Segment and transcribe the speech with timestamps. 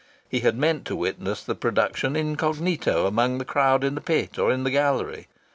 [0.27, 4.51] He had meant to witness the production incognito among the crowd in the pit or
[4.51, 5.27] in the gallery.